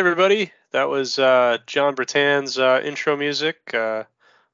[0.00, 0.50] everybody.
[0.72, 4.04] That was uh, John Bertan's uh, intro music, uh,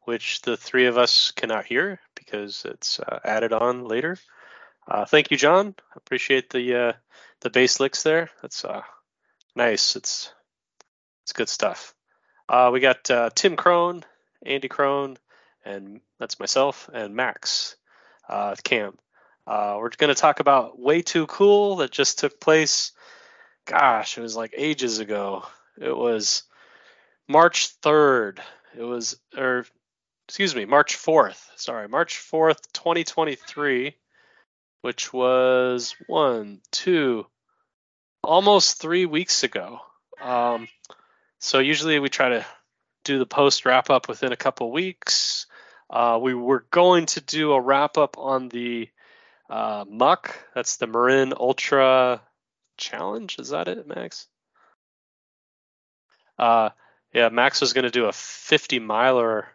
[0.02, 4.18] which the three of us cannot hear because it's uh, added on later.
[4.88, 5.76] Uh, thank you, John.
[5.94, 6.92] Appreciate the uh,
[7.42, 8.28] the bass licks there.
[8.42, 8.64] That's
[9.54, 9.94] nice.
[9.94, 10.32] It's
[11.22, 11.94] it's good stuff.
[12.72, 13.04] we got
[13.36, 14.02] Tim Krone,
[14.44, 15.16] Andy Krone,
[15.64, 17.76] and that's myself and Max
[18.64, 18.98] Kam.
[19.46, 22.90] we're going to talk about Way Too Cool that just took place
[23.66, 25.44] gosh, it was like ages ago.
[25.78, 26.44] It was
[27.28, 28.38] March 3rd.
[28.76, 29.66] It was, or
[30.26, 31.40] excuse me, March 4th.
[31.56, 33.94] Sorry, March 4th, 2023,
[34.82, 37.26] which was one, two,
[38.22, 39.80] almost three weeks ago.
[40.20, 40.68] Um,
[41.38, 42.46] so usually we try to
[43.04, 45.46] do the post wrap up within a couple weeks.
[45.88, 48.88] Uh, we were going to do a wrap up on the
[49.48, 50.36] uh, Muck.
[50.54, 52.20] That's the Marin Ultra
[52.76, 53.38] Challenge.
[53.38, 54.26] Is that it, Max?
[56.38, 56.70] Uh,
[57.12, 59.48] yeah, Max was going to do a 50 miler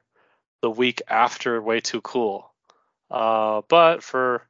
[0.61, 2.49] the week after Way Too Cool.
[3.09, 4.43] Uh, but for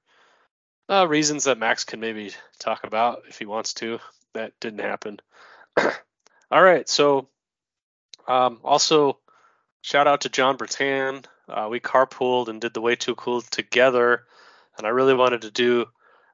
[0.90, 4.00] uh, reasons that Max can maybe talk about if he wants to,
[4.34, 5.20] that didn't happen.
[5.78, 7.28] All right, so
[8.28, 9.18] um, also
[9.82, 11.26] shout out to John Bertan.
[11.50, 14.24] Uh, we carpooled and did the Way Too Cool together,
[14.78, 15.86] and I really wanted to do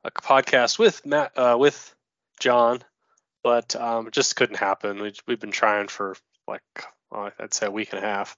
[0.04, 1.96] a podcast with Matt uh, with
[2.40, 2.84] John
[3.48, 5.02] but um, it just couldn't happen.
[5.02, 6.18] We, we've been trying for
[6.50, 6.62] like
[7.10, 8.36] well, I'd say a week and a half,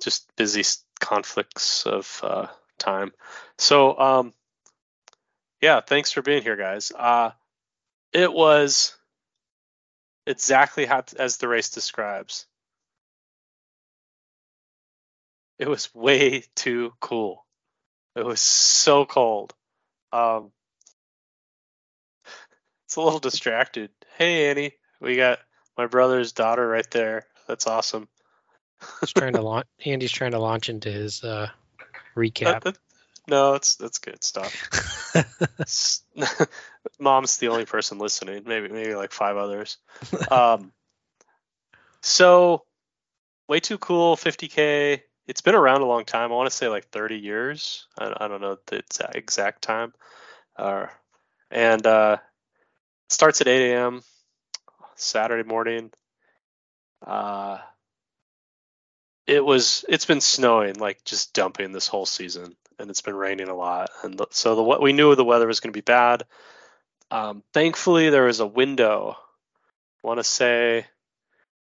[0.00, 0.62] just busy
[1.00, 2.46] conflicts of uh,
[2.78, 3.10] time.
[3.58, 4.32] So um,
[5.60, 6.92] yeah, thanks for being here, guys.
[6.96, 7.32] Uh,
[8.12, 8.96] it was
[10.28, 12.46] exactly how, as the race describes.
[15.58, 17.44] It was way too cool.
[18.14, 19.54] It was so cold.
[20.12, 20.52] Um,
[22.90, 25.38] it's a little distracted Hey Annie, we got
[25.78, 27.26] my brother's daughter right there.
[27.46, 28.08] That's awesome.
[29.00, 29.66] He's trying to launch.
[29.86, 31.50] Andy's trying to launch into his uh,
[32.16, 32.44] recap.
[32.44, 32.78] That, that,
[33.28, 34.52] no, it's that's good stuff.
[36.98, 38.42] Mom's the only person listening.
[38.44, 39.78] Maybe maybe like five others.
[40.28, 40.72] Um,
[42.02, 42.64] so
[43.48, 44.16] way too cool.
[44.16, 45.00] 50k.
[45.28, 46.32] It's been around a long time.
[46.32, 47.86] I want to say like 30 years.
[47.96, 48.82] I, I don't know the
[49.14, 49.94] exact time.
[50.56, 50.88] Uh,
[51.50, 52.18] and uh,
[53.10, 54.02] starts at 8 a.m.
[54.96, 55.90] Saturday morning.
[57.04, 57.58] Uh,
[59.26, 63.48] it was it's been snowing like just dumping this whole season, and it's been raining
[63.48, 66.24] a lot, and so the what we knew the weather was going to be bad.
[67.10, 69.16] Um, thankfully, there was a window.
[70.02, 70.86] Want to say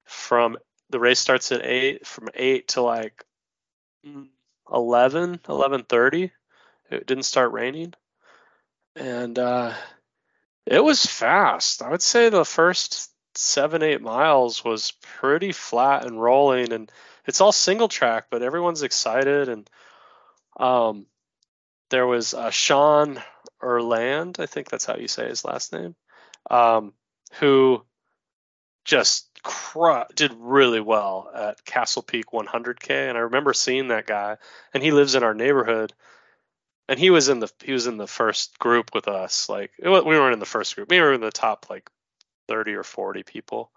[0.05, 0.57] from
[0.89, 3.23] the race starts at eight, from eight to like
[4.71, 6.31] 11, 11:30.
[6.89, 7.93] It didn't start raining,
[8.95, 9.73] and uh,
[10.67, 11.81] it was fast.
[11.81, 16.91] I would say the first seven, eight miles was pretty flat and rolling, and
[17.25, 19.47] it's all single track, but everyone's excited.
[19.47, 19.69] And
[20.57, 21.05] um,
[21.89, 23.21] there was uh, Sean
[23.63, 25.95] Erland, I think that's how you say his last name,
[26.49, 26.93] um,
[27.39, 27.83] who
[28.83, 33.09] just cr- did really well at Castle Peak 100K.
[33.09, 34.37] And I remember seeing that guy,
[34.73, 35.93] and he lives in our neighborhood
[36.87, 39.49] and he was in the he was in the first group with us.
[39.49, 40.89] Like we weren't in the first group.
[40.89, 41.89] We were in the top like
[42.47, 43.71] thirty or forty people,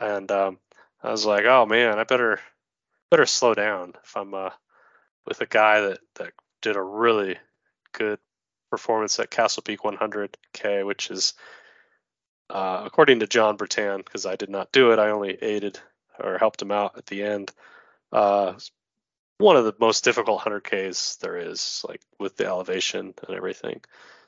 [0.00, 0.58] and um,
[1.02, 2.40] I was like, oh man, I better
[3.10, 4.50] better slow down if I'm uh,
[5.26, 7.38] with a guy that that did a really
[7.92, 8.18] good
[8.70, 11.34] performance at Castle Peak 100K, which is
[12.50, 14.98] uh, according to John Bertan, because I did not do it.
[14.98, 15.78] I only aided
[16.18, 17.52] or helped him out at the end.
[18.12, 18.54] Uh,
[19.38, 23.80] one of the most difficult 100Ks there is, like with the elevation and everything.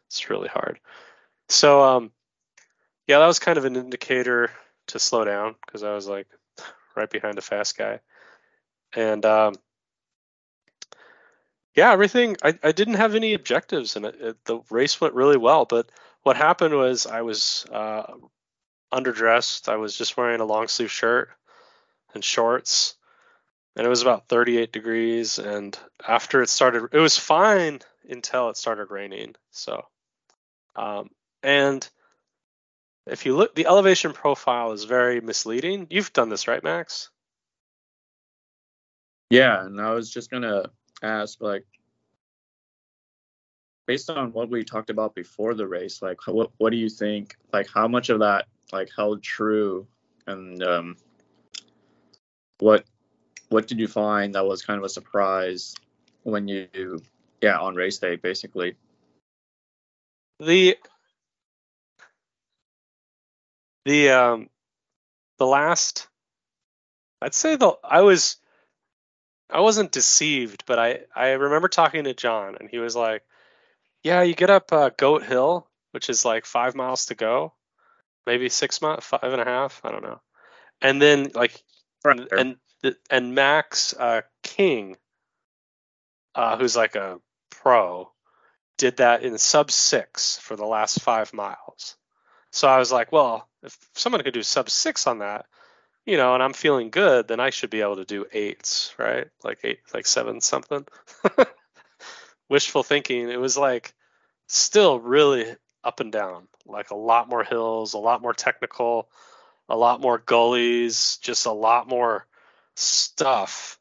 [0.09, 0.81] It's really hard.
[1.49, 2.11] So, um,
[3.07, 4.51] yeah, that was kind of an indicator
[4.89, 6.27] to slow down because I was like
[6.97, 8.01] right behind a fast guy.
[8.95, 9.55] And um,
[11.75, 15.37] yeah, everything, I, I didn't have any objectives and it, it, the race went really
[15.37, 15.65] well.
[15.67, 15.91] But
[16.23, 18.05] what happened was I was uh,
[18.93, 19.69] underdressed.
[19.69, 21.31] I was just wearing a long sleeve shirt
[22.15, 22.96] and shorts
[23.77, 28.57] and it was about 38 degrees and after it started it was fine until it
[28.57, 29.85] started raining so
[30.75, 31.11] um,
[31.43, 31.89] and
[33.07, 35.87] if you look the elevation profile is very misleading.
[35.91, 37.11] You've done this right max?
[39.31, 40.71] Yeah and i was just gonna
[41.03, 41.67] ask like
[43.87, 47.37] based on what we talked about before the race like what, what do you think
[47.53, 49.87] like how much of that like held true
[50.27, 50.97] and um,
[52.59, 52.85] what
[53.49, 55.75] what did you find that was kind of a surprise
[56.23, 57.01] when you
[57.41, 58.77] yeah on race day basically?
[60.41, 60.77] The
[63.85, 64.51] the um
[65.39, 66.09] the last
[67.23, 68.37] I'd say the I was
[69.49, 73.23] I wasn't deceived, but I I remember talking to John and he was like,
[74.03, 77.55] "Yeah, you get up uh, Goat Hill, which is like five miles to go,
[78.27, 80.21] maybe six miles, five and a half, I don't know,
[80.83, 81.63] and then like
[82.05, 82.57] Right and and,
[83.11, 84.97] and Max uh, King,
[86.35, 87.19] uh, who's like a
[87.51, 88.11] pro,
[88.79, 91.97] did that in sub six for the last five miles.
[92.51, 95.47] So I was like, well, if someone could do sub six on that,
[96.05, 99.27] you know, and I'm feeling good, then I should be able to do eights, right?
[99.43, 100.87] Like eight, like seven something.
[102.49, 103.29] Wishful thinking.
[103.29, 103.93] It was like
[104.47, 109.09] still really up and down, like a lot more hills, a lot more technical,
[109.69, 112.27] a lot more gullies, just a lot more
[112.77, 113.79] stuff.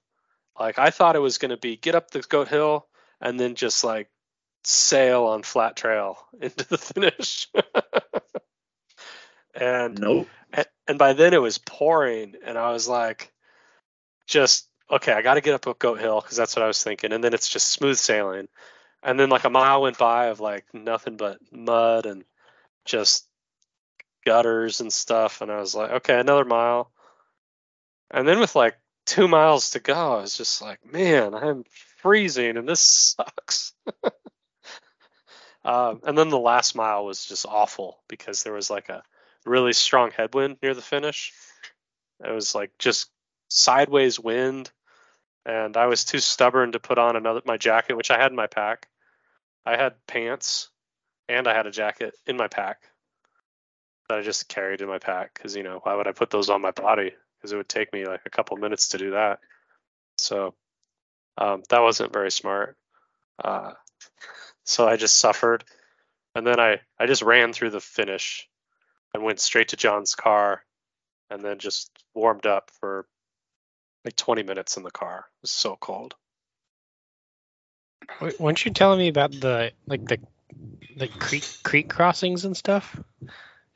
[0.60, 2.88] Like I thought it was going to be get up the goat hill
[3.22, 4.10] and then just like
[4.64, 7.48] sail on flat trail into the finish.
[9.56, 10.28] and Nope.
[10.54, 13.32] and, and by then it was pouring and i was like
[14.28, 16.84] just okay i got to get up a goat hill because that's what i was
[16.84, 18.48] thinking and then it's just smooth sailing
[19.02, 22.24] and then like a mile went by of like nothing but mud and
[22.84, 23.28] just
[24.26, 26.92] gutters and stuff and i was like okay another mile
[28.12, 28.76] and then with like
[29.06, 31.64] two miles to go i was just like man i'm
[31.98, 33.74] freezing and this sucks
[35.66, 39.04] um, and then the last mile was just awful because there was like a
[39.46, 41.34] really strong headwind near the finish.
[42.24, 43.10] It was like just
[43.50, 44.72] sideways wind,
[45.46, 48.36] and I was too stubborn to put on another my jacket, which I had in
[48.36, 48.88] my pack.
[49.66, 50.70] I had pants,
[51.30, 52.82] and I had a jacket in my pack
[54.08, 56.50] that I just carried in my pack because you know why would I put those
[56.50, 57.14] on my body?
[57.46, 59.38] Because it would take me like a couple minutes to do that.
[60.18, 60.56] So
[61.38, 62.76] um, that wasn't very smart.
[63.44, 63.74] Uh,
[64.64, 65.64] so I just suffered,
[66.34, 68.50] and then I I just ran through the finish
[69.14, 70.64] and went straight to John's car
[71.30, 73.06] and then just warmed up for
[74.04, 75.20] like 20 minutes in the car.
[75.20, 76.16] It was so cold.
[78.22, 80.18] W- Weren't you telling me about the like the
[80.98, 83.00] the creek creek crossings and stuff?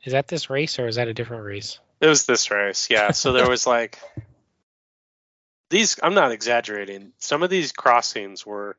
[0.02, 1.78] Is that this race or is that a different race?
[2.00, 2.88] It was this race.
[2.90, 3.12] Yeah.
[3.12, 3.98] So there was like
[5.70, 7.12] these, I'm not exaggerating.
[7.18, 8.76] Some of these crossings were,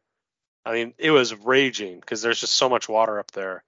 [0.66, 3.64] I mean, it was raging because there's just so much water up there.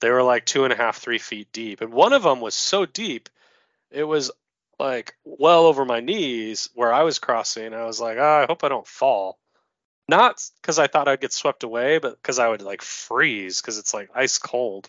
[0.00, 1.80] They were like two and a half, three feet deep.
[1.80, 3.28] And one of them was so deep,
[3.90, 4.30] it was
[4.78, 7.72] like well over my knees where I was crossing.
[7.72, 9.38] I was like, oh, I hope I don't fall.
[10.08, 13.78] Not because I thought I'd get swept away, but because I would like freeze because
[13.78, 14.88] it's like ice cold.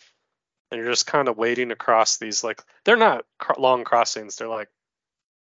[0.75, 4.36] And you're just kind of wading across these, like, they're not cr- long crossings.
[4.36, 4.68] They're like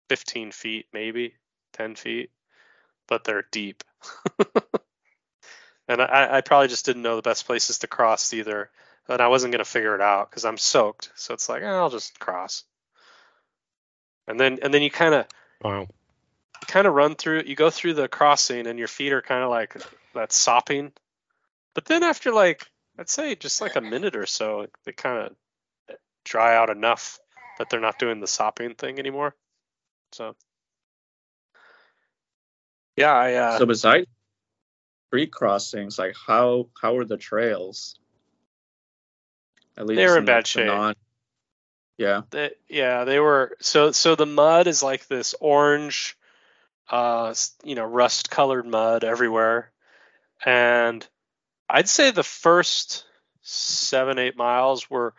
[0.10, 1.36] 15 feet, maybe
[1.72, 2.30] 10 feet,
[3.08, 3.86] but they're deep.
[5.88, 8.70] and I, I probably just didn't know the best places to cross either.
[9.08, 11.14] And I wasn't going to figure it out because I'm soaked.
[11.16, 12.66] So it's like, eh, I'll just cross.
[14.28, 15.26] And then, and then you kind of,
[15.62, 15.88] Wow.
[16.68, 19.50] kind of run through you go through the crossing and your feet are kind of
[19.50, 19.78] like
[20.16, 20.92] that sopping
[21.74, 22.68] but then after like
[23.00, 27.20] i'd say just like a minute or so they kind of dry out enough
[27.58, 29.36] that they're not doing the sopping thing anymore
[30.12, 30.36] so
[32.96, 34.08] yeah i uh so besides
[35.14, 38.00] creek crossings, like how how are the trails?
[39.78, 40.66] At least they're in the- bad the shape.
[40.66, 40.96] non-
[42.00, 42.22] yeah.
[42.32, 46.18] they, yeah they were so so the mud is like this orange
[46.90, 47.32] uh
[47.64, 49.72] you know rust colored mud everywhere
[50.44, 51.08] and
[51.74, 53.06] i'd say the first
[53.42, 55.14] seven eight miles were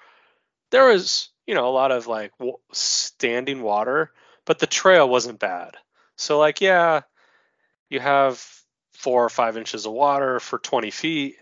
[0.70, 2.32] there was you know a lot of like
[2.73, 4.11] standing water
[4.46, 5.76] but the trail wasn't bad.
[6.16, 7.02] So like yeah
[7.90, 8.44] you have
[8.92, 11.37] four or five inches of water for 20 feet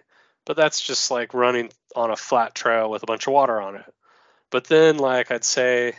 [0.44, 3.76] but that's just like running on a flat trail with a bunch of water on
[3.76, 3.94] it.
[4.50, 5.94] But then like i'd say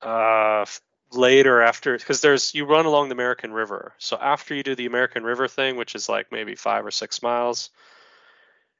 [0.00, 0.64] uh
[1.12, 3.94] later after because there's you run along the american river.
[3.98, 7.22] So after you do the american river thing which is like maybe five or six
[7.22, 7.70] miles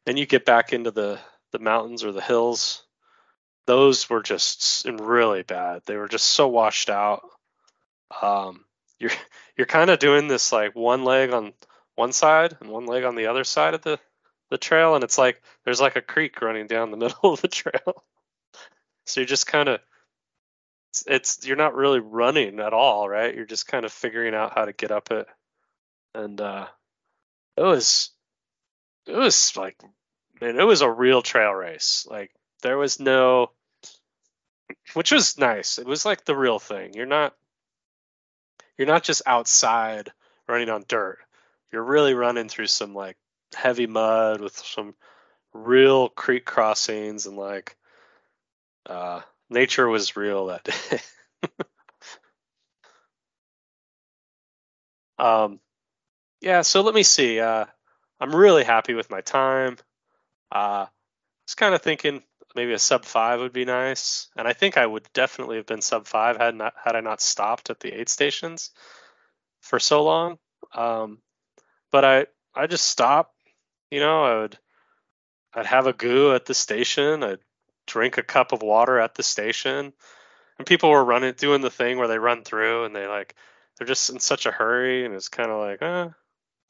[0.06, 1.18] and you get back into the
[1.52, 2.84] the mountains or the hills.
[3.66, 5.82] Those were just really bad.
[5.86, 7.22] They were just so washed out.
[8.22, 8.64] Um
[8.98, 9.12] you're
[9.56, 11.52] you're kind of doing this like one leg on
[11.94, 13.98] one side and one leg on the other side of the
[14.50, 17.48] the trail and it's like there's like a creek running down the middle of the
[17.48, 18.04] trail.
[19.06, 19.80] So you're just kind of
[20.90, 23.34] it's, it's you're not really running at all right?
[23.34, 25.26] You're just kind of figuring out how to get up it.
[26.14, 26.66] And uh
[27.56, 28.10] it was
[29.06, 29.76] it was like
[30.40, 32.06] man it was a real trail race.
[32.10, 32.30] Like
[32.62, 33.50] there was no
[34.94, 35.78] which was nice.
[35.78, 36.94] It was like the real thing.
[36.94, 37.34] You're not
[38.76, 40.10] you're not just outside
[40.48, 41.18] running on dirt.
[41.72, 43.16] You're really running through some like
[43.54, 44.94] heavy mud with some
[45.52, 47.76] real creek crossings and like
[48.86, 51.00] uh nature was real that day.
[55.18, 55.60] um,
[56.40, 57.40] yeah, so let me see.
[57.40, 57.66] Uh,
[58.20, 59.76] I'm really happy with my time.
[60.52, 60.88] Uh, I
[61.46, 62.22] was kind of thinking
[62.54, 65.82] maybe a sub five would be nice, and I think I would definitely have been
[65.82, 68.70] sub five had not had I not stopped at the aid stations
[69.60, 70.38] for so long.
[70.74, 71.20] Um,
[71.92, 73.34] but I I just stop.
[73.90, 74.58] You know, I would
[75.54, 77.22] I'd have a goo at the station.
[77.22, 77.40] I'd
[77.88, 79.92] drink a cup of water at the station,
[80.58, 83.34] and people were running doing the thing where they run through and they like
[83.76, 86.08] they're just in such a hurry, and it's kind of like, uh.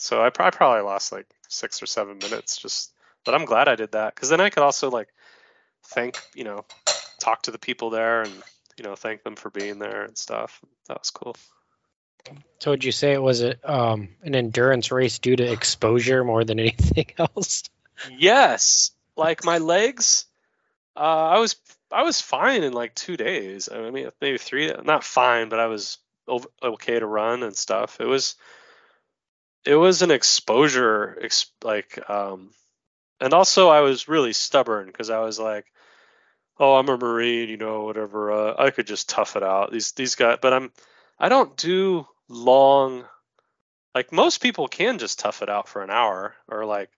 [0.01, 2.93] So I, I probably lost like six or seven minutes just,
[3.25, 5.09] but I'm glad I did that because then I could also like
[5.87, 6.65] thank you know
[7.19, 8.33] talk to the people there and
[8.77, 10.61] you know thank them for being there and stuff.
[10.87, 11.37] That was cool.
[12.61, 16.45] So would you say it was a, um, an endurance race due to exposure more
[16.45, 17.65] than anything else?
[18.11, 20.27] Yes, like my legs,
[20.99, 21.57] uh, I was
[21.93, 23.69] I was fine in like two days.
[23.73, 24.73] I mean, maybe three.
[24.85, 25.99] Not fine, but I was
[26.63, 28.01] okay to run and stuff.
[28.01, 28.35] It was
[29.65, 32.51] it was an exposure, ex- like, um,
[33.21, 35.67] and also I was really stubborn because I was like,
[36.59, 38.33] oh, I'm a marine, you know, whatever.
[38.33, 39.71] Uh, I could just tough it out.
[39.71, 40.73] These these guys, but I'm
[41.19, 43.05] I don't do long.
[43.95, 46.91] Like most people can just tough it out for an hour or like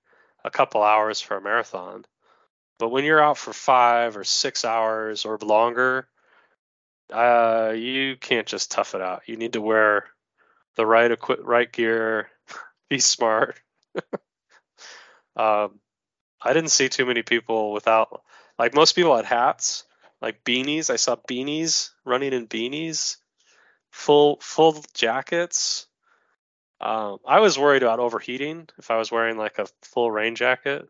[0.44, 2.04] a couple hours for a marathon.
[2.80, 6.08] But when you're out for five or six hours or longer,
[7.12, 9.22] uh, you can't just tough it out.
[9.26, 10.06] You need to wear
[10.76, 12.30] the right equip, right gear,
[12.88, 13.60] be smart.
[15.36, 15.78] um,
[16.40, 18.22] I didn't see too many people without,
[18.58, 19.84] like most people had hats,
[20.22, 20.88] like beanies.
[20.88, 23.18] I saw beanies running in beanies,
[23.90, 25.86] full full jackets.
[26.80, 30.88] Um, I was worried about overheating if I was wearing like a full rain jacket,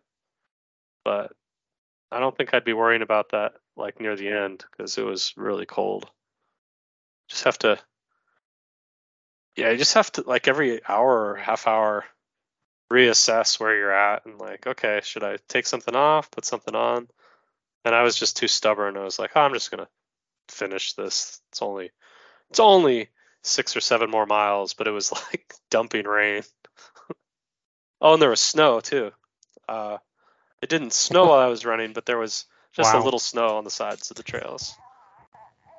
[1.05, 1.33] but
[2.13, 5.33] I don't think I'd be worrying about that like near the end because it was
[5.37, 6.11] really cold.
[7.29, 7.79] Just have to,
[9.57, 12.05] yeah, you just have to like every hour or half hour
[12.93, 17.09] reassess where you're at and like, okay, should I take something off, put something on?
[17.85, 18.97] And I was just too stubborn.
[18.97, 19.89] I was like, oh, I'm just gonna
[20.49, 21.41] finish this.
[21.51, 21.91] It's only,
[22.51, 23.11] it's only
[23.43, 26.43] six or seven more miles, but it was like dumping rain.
[28.01, 29.13] oh, and there was snow too.
[29.69, 29.99] Uh,
[30.63, 33.03] it didn't snow while I was running, but there was just wow.
[33.03, 34.75] a little snow on the sides of the trails,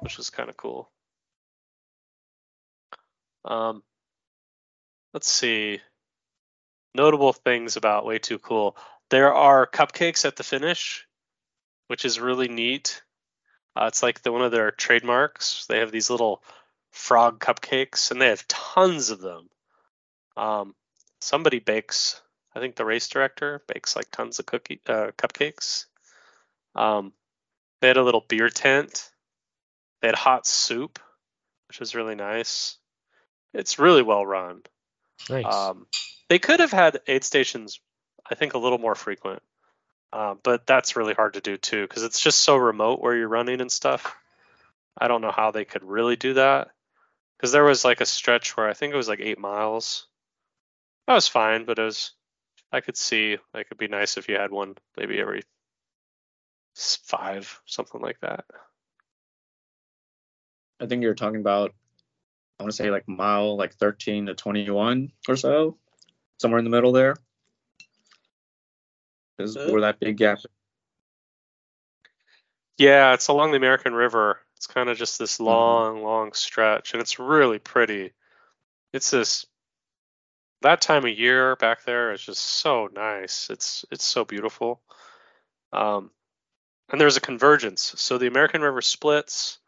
[0.02, 0.90] which was kind of cool.
[3.46, 3.84] Um,
[5.14, 5.80] let's see.
[6.94, 8.76] Notable things about Way Too Cool.
[9.10, 11.08] There are cupcakes at the finish,
[11.88, 13.02] which is really neat.
[13.76, 15.66] Uh, it's like the, one of their trademarks.
[15.68, 16.44] They have these little
[16.92, 19.50] frog cupcakes, and they have tons of them.
[20.36, 20.76] Um,
[21.22, 22.22] somebody bakes,
[22.54, 25.86] I think the race director bakes like tons of cookie uh, cupcakes.
[26.76, 27.14] Um,
[27.80, 29.10] they had a little beer tent.
[30.02, 31.00] They had hot soup,
[31.68, 32.78] which was really nice.
[33.54, 34.62] It's really well run.
[35.30, 35.46] Nice.
[35.46, 35.88] Um,
[36.30, 37.80] they could have had aid stations,
[38.30, 39.42] I think, a little more frequent,
[40.12, 43.28] uh, but that's really hard to do too because it's just so remote where you're
[43.28, 44.16] running and stuff.
[44.98, 46.70] I don't know how they could really do that
[47.38, 50.08] because there was like a stretch where I think it was like eight miles.
[51.08, 52.12] That was fine, but it was
[52.72, 55.44] I could see like it'd be nice if you had one maybe every
[56.76, 58.46] five, something like that.
[60.80, 61.74] I think you're talking about
[62.60, 65.78] I want to say like mile like 13 to 21 or so,
[66.40, 67.16] somewhere in the middle there.
[69.40, 70.40] Is uh, where that big gap.
[72.78, 74.40] Yeah, it's along the American River.
[74.58, 75.46] It's kind of just this mm-hmm.
[75.46, 76.06] long, mm-hmm.
[76.06, 78.12] long stretch, and it's really pretty.
[78.94, 79.46] It's this
[80.62, 83.50] that time of year back there is just so nice.
[83.50, 84.82] It's it's so beautiful.
[85.74, 86.12] Um,
[86.90, 87.94] and there's a convergence.
[87.98, 89.60] So the American River splits.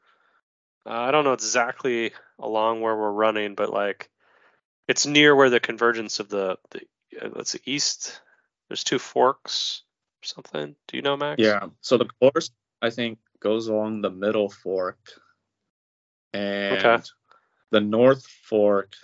[0.86, 4.10] Uh, I don't know exactly along where we're running, but like
[4.88, 6.82] it's near where the convergence of the the
[7.22, 8.22] uh, let's see east.
[8.68, 9.84] There's two forks
[10.24, 10.76] or something.
[10.88, 11.42] Do you know, Max?
[11.42, 11.68] Yeah.
[11.82, 15.00] So the course I think goes along the middle fork,
[16.34, 17.04] and okay.
[17.72, 18.96] the north fork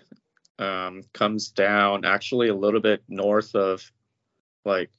[0.59, 3.91] um, comes down actually a little bit north of
[4.65, 4.91] like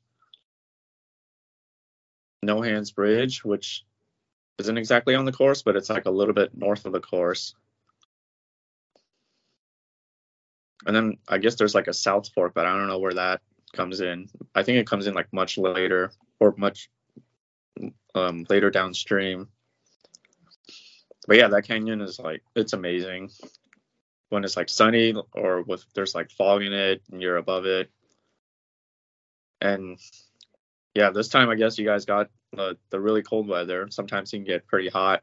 [2.43, 3.85] No Hands Bridge, which
[4.59, 7.55] isn't exactly on the course, but it's like a little bit north of the course.
[10.87, 13.43] And then I guess there's like a South Fork, but I don't know where that
[13.75, 14.31] comes in.
[14.55, 16.88] I think it comes in like much later or much
[18.14, 19.49] um, later downstream.
[21.29, 23.31] But yeah, that canyon is like it's amazing
[24.31, 27.91] when it's like sunny or with there's like fog in it and you're above it.
[29.61, 29.99] And
[30.95, 33.89] yeah, this time I guess you guys got the, the really cold weather.
[33.91, 35.23] Sometimes it can get pretty hot.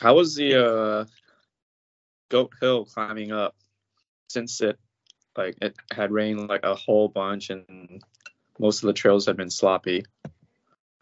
[0.00, 1.04] How was the uh
[2.30, 3.56] Goat Hill climbing up
[4.28, 4.78] since it
[5.36, 8.02] like it had rained like a whole bunch and
[8.58, 10.04] most of the trails had been sloppy.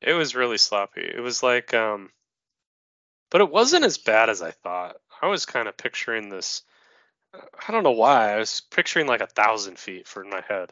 [0.00, 1.02] It was really sloppy.
[1.02, 2.10] It was like, um,
[3.32, 4.96] but it wasn't as bad as I thought.
[5.22, 6.62] I was kind of picturing this.
[7.34, 8.34] I don't know why.
[8.34, 10.70] I was picturing like a thousand feet for in my head,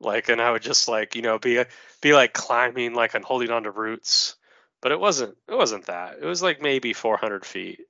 [0.00, 1.64] like, and I would just like, you know, be
[2.00, 4.36] be like climbing, like and holding onto roots.
[4.80, 5.36] But it wasn't.
[5.48, 6.18] It wasn't that.
[6.22, 7.80] It was like maybe 400 feet,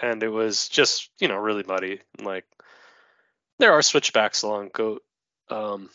[0.00, 2.00] and it was just, you know, really muddy.
[2.16, 2.46] And like,
[3.58, 5.02] there are switchbacks along Goat,
[5.50, 5.90] um,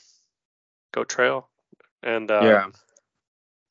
[0.93, 1.49] Goat Trail,
[2.03, 2.67] and uh, yeah.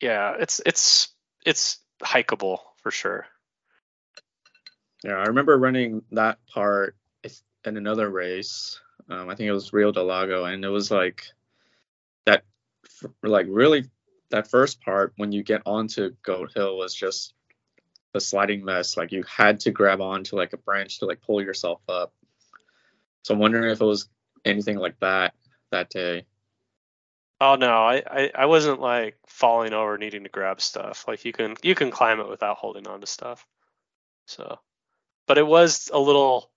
[0.01, 1.15] yeah, it's it's
[1.47, 3.29] it's hikeable for sure.
[5.05, 6.97] Yeah, I remember running that part
[7.65, 8.81] in another race.
[9.11, 11.27] Um, I think it was Rio del Lago, and it was like
[12.25, 12.43] that,
[13.23, 13.85] like really,
[14.31, 17.35] that first part when you get onto Goat Hill was just
[18.15, 18.97] a sliding mess.
[18.97, 22.15] Like you had to grab onto like a branch to like pull yourself up.
[23.23, 24.09] So I'm wondering if it was
[24.45, 25.35] anything like that
[25.71, 26.25] that day.
[27.43, 31.05] Oh no, I, I, I wasn't like falling over needing to grab stuff.
[31.07, 33.47] Like you can you can climb it without holding on to stuff.
[34.27, 34.59] So,
[35.27, 36.51] but it was a little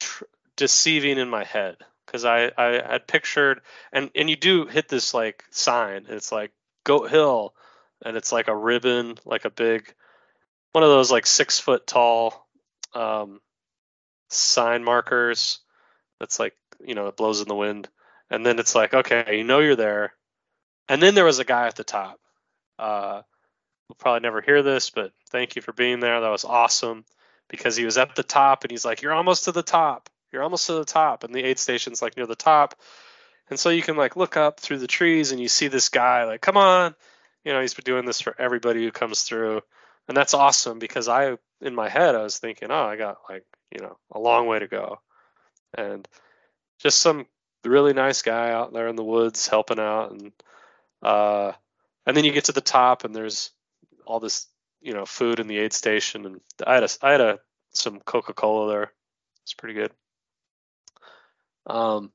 [0.00, 0.24] tr-
[0.56, 3.60] deceiving in my head because I I had pictured
[3.92, 6.06] and and you do hit this like sign.
[6.08, 6.52] It's like
[6.84, 7.54] Goat Hill,
[8.04, 9.92] and it's like a ribbon, like a big
[10.72, 12.46] one of those like six foot tall
[12.94, 13.40] um,
[14.28, 15.60] sign markers.
[16.20, 17.88] That's like you know it blows in the wind
[18.30, 20.14] and then it's like okay you know you're there
[20.88, 22.18] and then there was a guy at the top
[22.78, 23.22] uh
[23.88, 27.04] we'll probably never hear this but thank you for being there that was awesome
[27.48, 30.08] because he was at the top and he's like you're almost to the top.
[30.32, 31.24] You're almost to the top.
[31.24, 32.74] And the aid station's like near the top.
[33.50, 36.24] And so you can like look up through the trees and you see this guy
[36.24, 36.94] like come on.
[37.44, 39.62] You know he's been doing this for everybody who comes through.
[40.06, 43.44] And that's awesome because i in my head i was thinking oh i got like
[43.74, 45.00] you know a long way to go.
[45.76, 46.06] And
[46.78, 47.26] just some
[47.64, 50.12] really nice guy out there in the woods helping out.
[50.12, 50.32] And
[51.02, 51.52] uh
[52.06, 53.50] and then you get to the top and there's
[54.06, 54.46] all this
[54.80, 57.38] you know food in the aid station and i had a i had a
[57.72, 58.92] some coca-cola there.
[59.42, 59.92] It's pretty good.
[61.66, 62.12] Um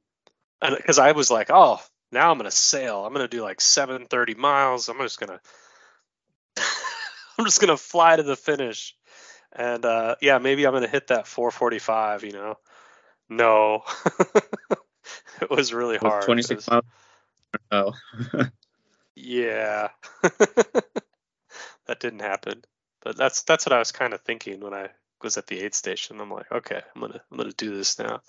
[0.62, 1.80] and because i was like oh
[2.12, 3.06] now i'm gonna sail.
[3.06, 4.90] I'm gonna do like 730 miles.
[4.90, 5.40] I'm just gonna
[7.38, 8.96] i'm just gonna fly to the finish.
[9.52, 12.58] And uh yeah maybe i'm gonna hit that 445 you know?
[13.30, 13.84] No.
[15.42, 16.24] It was really hard.
[16.24, 16.84] 26 It miles.
[17.72, 17.94] Oh,
[19.16, 19.90] Yeah.
[21.88, 22.64] That didn't happen.
[23.02, 24.90] But that's that's what I was kind of thinking when I
[25.22, 26.22] was at the aid station.
[26.22, 28.22] I'm like, okay, I'm gonna I'm gonna do this now.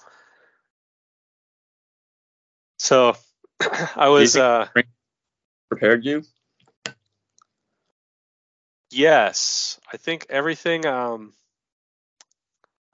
[2.79, 3.17] So
[3.97, 4.69] I was uh
[5.69, 6.23] prepared you?
[8.91, 11.33] yes, I think everything um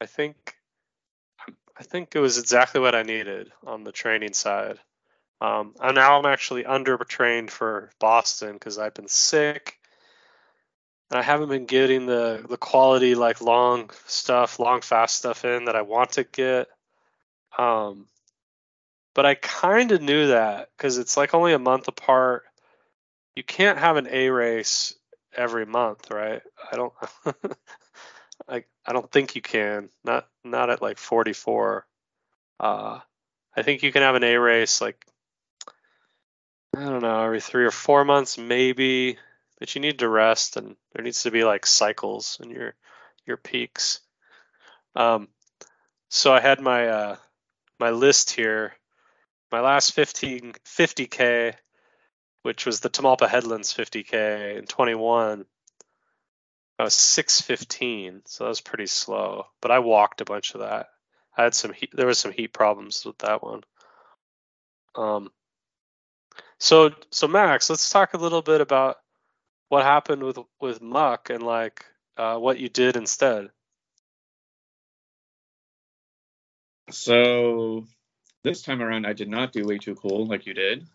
[0.00, 0.56] I think
[1.78, 4.78] I think it was exactly what I needed on the training side.
[5.40, 9.79] Um, and now I'm actually undertrained for Boston because I've been sick,
[11.10, 15.64] and I haven't been getting the the quality like long stuff, long fast stuff in
[15.64, 16.68] that I want to get.
[17.58, 18.06] Um,
[19.14, 22.44] but I kind of knew that because it's like only a month apart.
[23.34, 24.94] You can't have an A race
[25.34, 26.42] every month, right?
[26.70, 26.92] I don't.
[28.48, 29.88] I I don't think you can.
[30.04, 31.86] Not not at like 44.
[32.58, 33.00] Uh,
[33.56, 35.04] I think you can have an A race like
[36.76, 39.18] I don't know every three or four months maybe,
[39.60, 42.74] but you need to rest and there needs to be like cycles in your
[43.26, 44.00] your peaks.
[44.96, 45.28] Um,
[46.08, 47.16] so I had my uh
[47.78, 48.74] my list here.
[49.52, 51.54] My last 15 50k,
[52.42, 55.44] which was the Tamalpa Headlands 50k in 21.
[56.78, 59.46] I was 615, so that was pretty slow.
[59.60, 60.86] But I walked a bunch of that.
[61.36, 61.90] I had some heat.
[61.92, 63.62] There was some heat problems with that one.
[64.94, 65.30] Um.
[66.58, 68.96] So so Max, let's talk a little bit about
[69.70, 71.86] what happened with with Muck and like
[72.18, 73.50] uh, what you did instead.
[76.90, 77.86] So
[78.42, 80.86] this time around, I did not do way too cool like you did.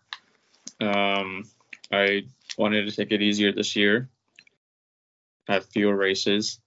[0.80, 1.44] Um,
[1.90, 2.26] I
[2.58, 4.10] wanted to take it easier this year,
[5.48, 6.60] have fewer races.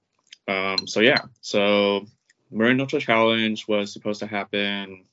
[0.48, 2.08] Um, so yeah, so
[2.50, 5.06] Marin Ultra Challenge was supposed to happen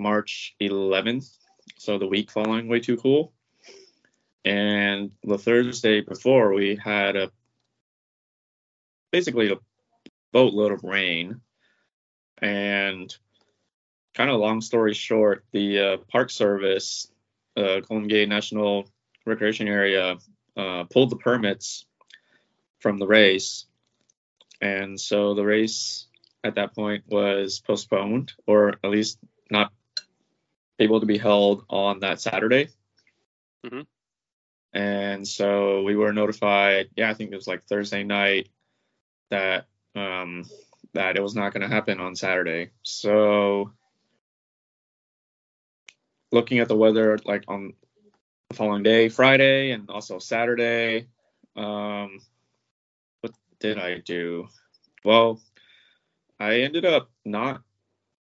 [0.00, 1.30] March 11th,
[1.76, 3.32] so the week following Way Too Cool.
[4.44, 7.30] And the Thursday before, we had a
[9.10, 9.56] basically a
[10.32, 11.40] boatload of rain.
[12.40, 13.14] And
[14.14, 17.10] kind of long story short, the uh, Park Service,
[17.56, 18.88] uh, Gate National
[19.26, 20.18] Recreation Area,
[20.56, 21.86] uh, pulled the permits
[22.80, 23.66] from the race.
[24.60, 26.06] And so the race
[26.44, 29.18] at that point was postponed, or at least
[29.50, 29.72] not
[30.78, 32.68] able to be held on that Saturday.
[33.64, 33.86] Mhm.
[34.72, 36.90] And so we were notified.
[36.96, 38.48] Yeah, I think it was like Thursday night
[39.30, 40.44] that um,
[40.94, 42.70] that it was not going to happen on Saturday.
[42.82, 43.72] So
[46.30, 47.72] looking at the weather, like on
[48.50, 51.08] the following day, Friday, and also Saturday.
[51.56, 52.20] Um,
[53.20, 54.48] what did I do?
[55.04, 55.40] Well,
[56.38, 57.62] I ended up not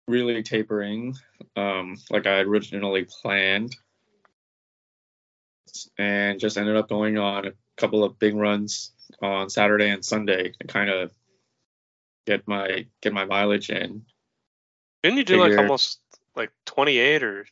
[0.08, 1.16] really tapering
[1.56, 3.76] um, like I originally planned,
[5.98, 10.52] and just ended up going on a couple of big runs on Saturday and Sunday
[10.60, 11.10] to kind of
[12.26, 14.04] get my get my mileage in.
[15.02, 16.00] Didn't you do like almost
[16.34, 17.46] like 28 or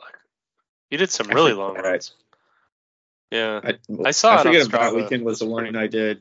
[0.00, 0.14] like
[0.90, 2.12] you did some really long that- runs?
[3.30, 3.60] Yeah.
[3.62, 6.20] I, I saw I forget if that weekend was the one pretty- I did.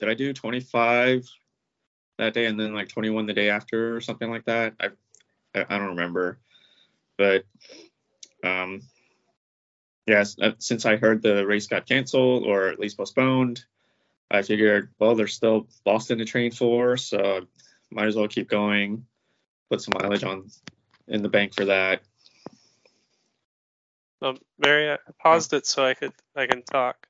[0.00, 1.28] Did I do 25
[2.18, 4.74] that day and then like 21 the day after or something like that?
[4.80, 4.88] I
[5.54, 6.38] I, I don't remember,
[7.16, 7.44] but
[8.44, 8.82] um,
[10.06, 10.36] yes.
[10.40, 13.64] uh, Since I heard the race got canceled or at least postponed,
[14.30, 17.46] I figured well there's still Boston to train for, so
[17.90, 19.06] might as well keep going,
[19.70, 20.48] put some mileage on
[21.08, 22.02] in the bank for that.
[24.22, 27.06] Um, Mary, I paused it so I could I can talk.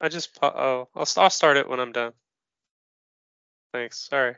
[0.00, 2.12] I just oh I'll I'll start it when I'm done.
[3.72, 4.08] Thanks.
[4.08, 4.36] Sorry.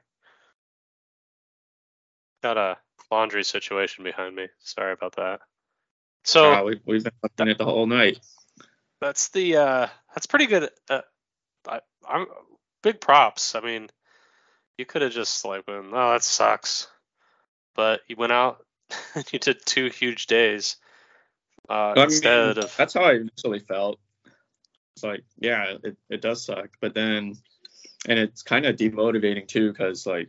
[2.42, 2.78] Got a
[3.10, 4.48] laundry situation behind me.
[4.58, 5.40] Sorry about that.
[6.24, 8.18] So Uh, we, we've been looking it the whole night.
[9.00, 10.70] that's the uh that's pretty good.
[10.88, 11.00] Uh,
[11.68, 12.26] I, I'm
[12.82, 13.54] big props.
[13.54, 13.88] I mean,
[14.78, 16.88] you could have just like been, oh that sucks,
[17.74, 18.64] but you went out
[19.14, 20.76] and you did two huge days
[21.70, 24.00] uh, I mean, instead of that's how I initially felt.
[24.96, 27.34] It's like, yeah, it, it does suck, but then,
[28.08, 30.28] and it's kind of demotivating too, because like,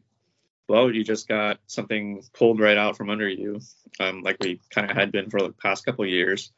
[0.68, 3.60] well, you just got something pulled right out from under you,
[4.00, 6.52] um, like we kind of had been for the past couple of years.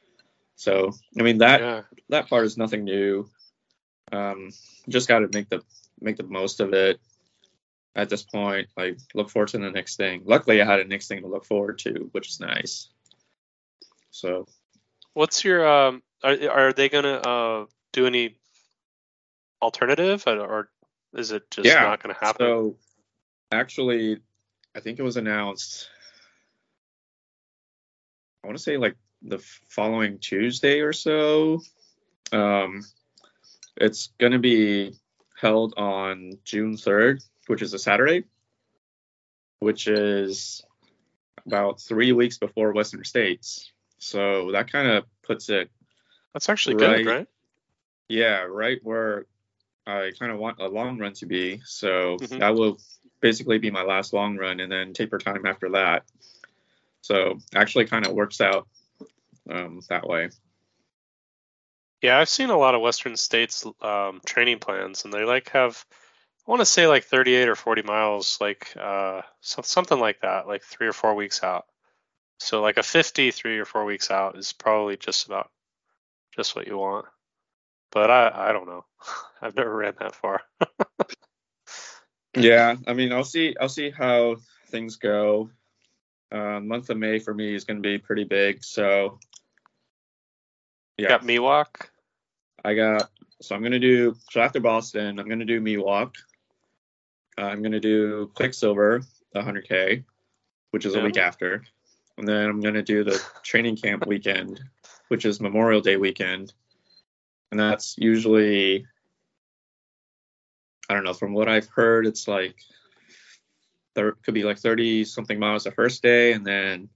[0.55, 1.81] So, I mean that yeah.
[2.09, 3.29] that part is nothing new.
[4.11, 4.51] Um,
[4.87, 5.61] just got to make the
[5.99, 6.99] make the most of it
[7.95, 8.67] at this point.
[8.77, 10.23] Like, look forward to the next thing.
[10.25, 12.89] Luckily, I had a next thing to look forward to, which is nice.
[14.11, 14.45] So,
[15.13, 16.03] What's your um?
[16.23, 18.37] Are are they gonna uh do any
[19.61, 20.69] alternative or, or
[21.13, 22.45] is it just Yeah, not gonna happen?
[22.45, 22.75] So
[23.53, 24.19] actually,
[24.75, 25.89] I think it was announced.
[28.43, 29.39] I want to say like the
[29.69, 31.61] following Tuesday or so.
[32.31, 32.81] Um,
[33.77, 34.95] it's going to be
[35.39, 38.25] held on June 3rd, which is a Saturday,
[39.59, 40.63] which is
[41.45, 43.71] about three weeks before Western States.
[43.97, 45.69] So that kind of puts it
[46.33, 47.03] That's actually right.
[47.03, 47.27] good, right?
[48.09, 49.25] yeah, right where
[49.85, 51.61] I kind of want a long run to be.
[51.65, 52.39] So Mhm.
[52.39, 52.79] that will
[53.23, 56.03] basically be my last long run and then taper time after that.
[57.01, 58.67] So actually kind of works out
[59.49, 60.29] um, that way.
[62.01, 65.85] Yeah, I've seen a lot of Western states um, training plans, and they like have,
[66.45, 70.45] I want to say like 38 or 40 miles, like uh, so, something like that,
[70.45, 71.65] like three or four weeks out.
[72.39, 75.49] So like a 50 three or four weeks out is probably just about
[76.35, 77.05] just what you want.
[77.89, 78.83] But I I don't know.
[79.41, 80.41] I've never ran that far.
[82.35, 83.55] Yeah, I mean, I'll see.
[83.59, 84.37] I'll see how
[84.69, 85.49] things go.
[86.31, 88.63] Uh, month of May for me is going to be pretty big.
[88.63, 89.19] So
[90.97, 91.67] yeah, Got Miwok.
[92.63, 93.09] I got.
[93.41, 94.15] So I'm going to do.
[94.31, 96.13] So after Boston, I'm going to do Miwok.
[97.37, 99.01] I'm going to do Quicksilver,
[99.33, 100.03] the 100K,
[100.71, 101.01] which is Yeah.
[101.01, 101.63] a week after.
[102.17, 104.61] And then I'm going to do the training camp weekend,
[105.07, 106.53] which is Memorial Day weekend.
[107.51, 108.85] And that's usually,
[110.89, 112.55] I don't know, from what I've heard, it's like,
[113.95, 116.89] there could be like 30 something miles the first day, and then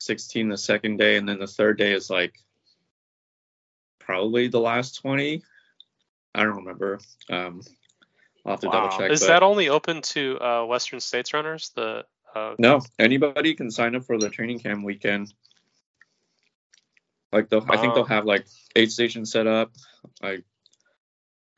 [0.00, 1.16] 16 the second day.
[1.16, 2.34] And then the third day is like
[3.98, 5.42] probably the last 20.
[6.34, 7.00] I don't remember.
[7.28, 7.60] Um,
[8.46, 9.10] I'll have to double check.
[9.10, 11.72] Is but- that only open to uh, Western states runners?
[11.74, 15.32] The uh, No, anybody can sign up for the training camp weekend.
[17.32, 17.96] Like they'll, I think Oh.
[17.96, 19.72] they'll have like eight stations set up,
[20.22, 20.44] like,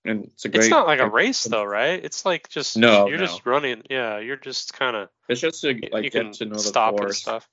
[0.05, 0.63] and it's a great.
[0.63, 2.03] it's not like a race though, right?
[2.05, 3.27] It's like just No, you're no.
[3.27, 3.83] just running.
[3.91, 6.61] Yeah, you're just kind of It's just to you like can get to know the
[6.61, 7.49] stop and stuff.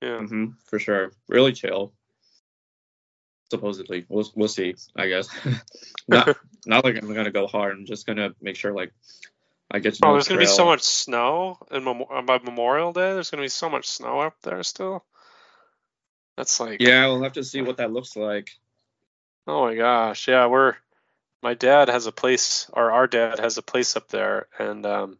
[0.00, 0.18] Yeah.
[0.20, 1.12] hmm for sure.
[1.28, 1.92] Really chill.
[3.50, 4.74] Supposedly, we'll we'll see.
[4.96, 5.28] I guess.
[6.08, 7.72] not not like I'm gonna go hard.
[7.76, 8.92] I'm just gonna make sure like
[9.70, 10.08] I get to know.
[10.08, 13.12] Oh, the there's gonna be so much snow in Memo- uh, by Memorial Day.
[13.12, 15.04] There's gonna be so much snow up there still.
[16.36, 18.50] That's like, Yeah, we'll have to see what that looks like.
[19.46, 20.74] oh my gosh, yeah, we're
[21.44, 25.18] my dad has a place, or our dad has a place up there, and um,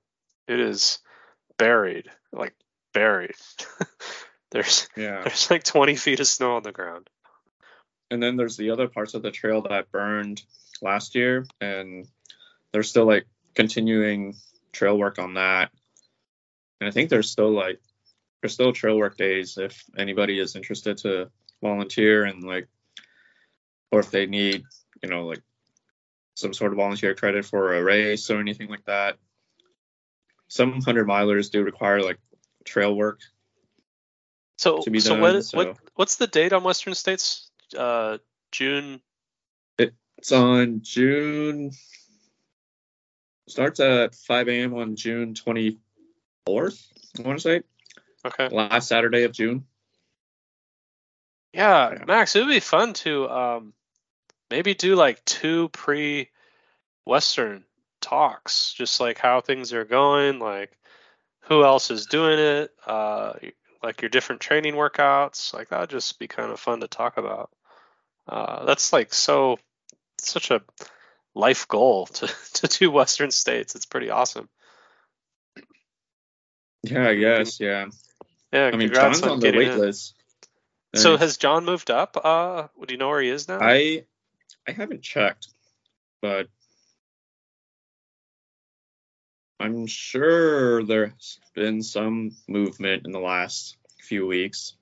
[0.48, 0.98] it is
[1.58, 2.54] buried, like
[2.94, 3.36] buried.
[4.50, 5.22] there's Yeah.
[5.22, 7.10] there's like 20 feet of snow on the ground.
[8.10, 10.42] And then there's the other parts of the trail that burned
[10.80, 12.08] last year, and
[12.72, 14.34] they're still like continuing
[14.72, 15.72] trail work on that.
[16.80, 17.80] And I think there's still like
[18.40, 21.30] there's still trail work days if anybody is interested to
[21.62, 22.66] volunteer and like
[23.92, 24.64] or if they need,
[25.02, 25.42] you know, like
[26.34, 29.16] some sort of volunteer credit for a race or anything like that.
[30.48, 32.18] Some hundred milers do require like
[32.64, 33.20] trail work.
[34.58, 37.50] So so done, what so- what what's the date on Western States?
[37.76, 38.18] Uh,
[38.52, 39.00] June.
[39.78, 41.72] It's on June.
[43.48, 44.74] Starts at 5 a.m.
[44.74, 45.76] on June 24th.
[46.48, 47.62] I want to say
[48.24, 48.48] Okay.
[48.48, 49.66] last Saturday of June.
[51.52, 52.04] Yeah, Yeah.
[52.06, 53.74] Max, it would be fun to um
[54.50, 56.30] maybe do like two pre
[57.04, 57.64] Western
[58.00, 60.76] talks, just like how things are going, like
[61.42, 63.34] who else is doing it, uh
[63.82, 65.52] like your different training workouts.
[65.52, 67.50] Like that would just be kind of fun to talk about.
[68.28, 69.58] Uh that's like so
[70.18, 70.62] such a
[71.34, 73.74] life goal to to do Western states.
[73.74, 74.48] It's pretty awesome.
[76.82, 77.60] Yeah, I guess.
[77.60, 77.86] Yeah.
[78.52, 79.78] Yeah, I mean, John's on the wait in.
[79.80, 80.14] list.
[80.94, 82.16] So has John moved up?
[82.22, 83.58] Uh do you know where he is now?
[83.60, 84.04] I
[84.66, 85.48] I haven't checked,
[86.22, 86.46] but
[89.60, 94.76] I'm sure there's been some movement in the last few weeks.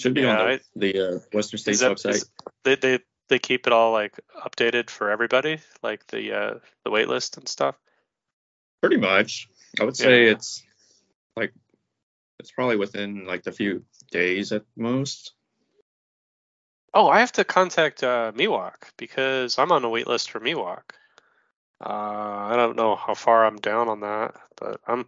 [0.00, 2.10] Should be Yeah, on I- the, the uh, Western States that- website.
[2.14, 2.30] is-
[2.64, 2.98] they they
[3.28, 7.48] they keep it all like updated for everybody, like the uh the wait list and
[7.48, 7.76] stuff.
[8.80, 9.48] Pretty much.
[9.80, 10.32] I would say Yeah.
[10.32, 10.62] it's
[11.36, 11.52] like
[12.38, 15.33] it's probably within like the few days at most.
[16.94, 20.92] Oh, I have to contact uh, Miwok because I'm on a wait list for Miwok.
[21.84, 25.06] Uh, I don't know how far I'm down on that, but I'm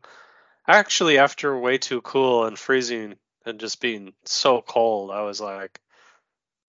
[0.69, 5.11] actually after way too cool and freezing and just being so cold.
[5.13, 5.81] I was like,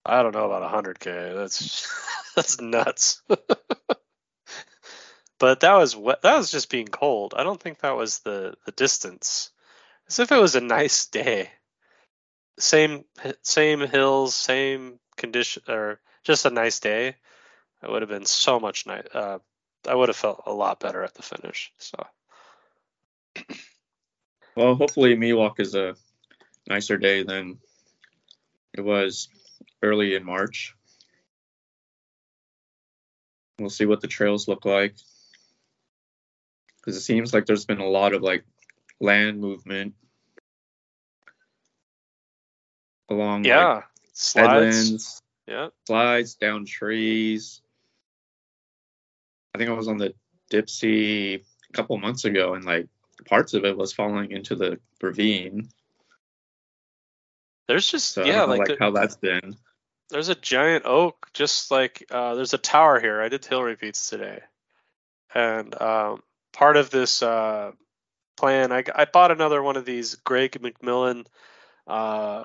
[0.04, 1.34] I don't know about 100k.
[1.34, 1.88] That's
[2.36, 3.22] that's nuts.
[5.38, 7.34] but that was that was just being cold.
[7.36, 9.50] I don't think that was the the distance.
[10.08, 11.50] As if it was a nice day.
[12.58, 13.04] Same
[13.42, 17.08] same hills, same condition, or just a nice day.
[17.82, 19.06] It would have been so much nice.
[19.12, 19.38] Uh,
[19.86, 21.72] I would have felt a lot better at the finish.
[21.78, 22.06] So
[24.56, 25.94] Well, hopefully Miwok is a
[26.68, 27.58] nicer day than
[28.74, 29.28] it was
[29.82, 30.74] early in March.
[33.60, 34.96] We'll see what the trails look like.
[36.76, 38.44] Because it seems like there's been a lot of like
[39.00, 39.94] land movement
[43.08, 43.82] along like, yeah,
[44.18, 44.52] slides.
[44.52, 47.62] headlands, Yeah, slides down trees.
[49.54, 50.14] I think I was on the
[50.50, 52.88] Dipsea a couple months ago, and like
[53.26, 55.68] parts of it was falling into the ravine.
[57.66, 59.56] there's just So yeah, like, like the- how that's been.
[60.10, 63.20] there's a giant oak, just like uh, there's a tower here.
[63.20, 64.40] I did hill repeats today,
[65.34, 67.72] and um, part of this uh,
[68.36, 71.26] plan, I, I bought another one of these Greg McMillan
[71.86, 72.44] uh,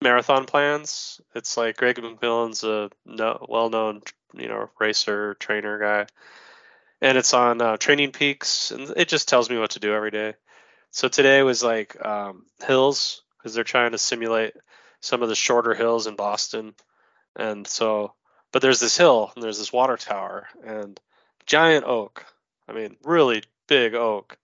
[0.00, 1.20] marathon plans.
[1.34, 4.02] It's like Greg McMillan's a no, well-known,
[4.34, 6.06] you know, racer trainer guy,
[7.00, 10.10] and it's on uh, Training Peaks, and it just tells me what to do every
[10.10, 10.34] day.
[10.90, 14.54] So today was like um, hills because they're trying to simulate
[15.00, 16.74] some of the shorter hills in Boston,
[17.36, 18.14] and so,
[18.52, 20.98] but there's this hill and there's this water tower and
[21.46, 22.26] giant oak.
[22.68, 24.36] I mean, really big oak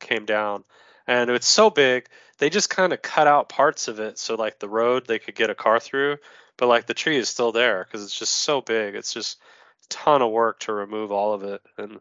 [0.00, 0.64] came down,
[1.10, 2.06] and it's so big
[2.38, 5.34] they just kind of cut out parts of it so like the road they could
[5.34, 6.16] get a car through
[6.56, 8.94] but like the tree is still there because it's just so big.
[8.94, 9.38] It's just
[9.84, 12.00] a ton of work to remove all of it and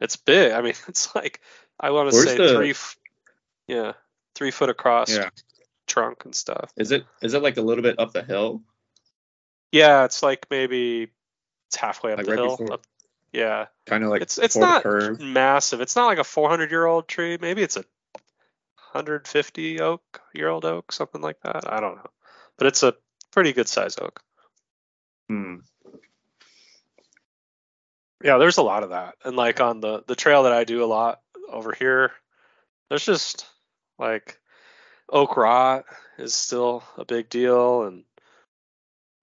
[0.00, 0.52] it's big.
[0.52, 1.40] I mean it's like
[1.80, 2.74] i want to say the- three
[3.66, 3.92] yeah
[4.34, 5.30] three foot across Yeah.
[5.86, 6.72] trunk and stuff.
[6.76, 8.62] Is it is it like a little bit up the hill?
[9.72, 11.08] yeah it's like maybe
[11.66, 12.72] it's halfway up Like the right hill.
[12.72, 12.86] up-
[13.32, 13.66] yeah.
[13.84, 15.20] Kind of like it's it's not curve.
[15.20, 15.80] massive.
[15.82, 17.36] It's not like a 400 year old tree.
[17.40, 17.84] Maybe it's a
[18.92, 21.70] 150 oak year old oak something like that?
[21.70, 22.10] I don't know.
[22.56, 22.94] But it's a
[23.30, 24.20] pretty good size oak.
[25.28, 25.56] Hmm.
[28.24, 29.16] yeah there's a lot of that.
[29.24, 31.20] And like on the the trail that i do a lot
[31.50, 32.12] over here
[32.88, 33.46] there's just
[33.98, 34.38] like
[35.10, 35.84] oak rot
[36.18, 37.82] is still a big deal.
[37.82, 38.04] And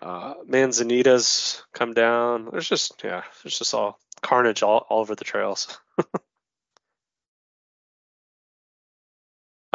[0.02, 2.50] uh manzanitas come down.
[2.52, 5.80] There's just yeah there's just all carnage all, all over the trails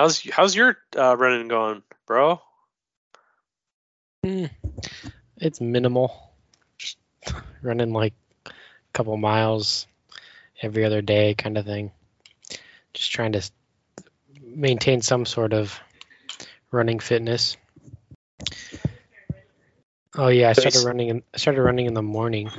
[0.00, 2.40] how's how's your uh running going bro
[4.24, 4.46] Hmm.
[5.38, 6.12] It's minimal.
[7.62, 8.12] running like
[8.46, 8.50] a
[8.92, 9.86] couple miles
[10.60, 11.90] every other day, kind of thing.
[12.92, 13.50] Just trying to
[14.42, 15.80] maintain some sort of
[16.70, 17.56] running fitness.
[20.14, 21.08] Oh yeah, I started running.
[21.08, 22.50] In, I started running in the morning.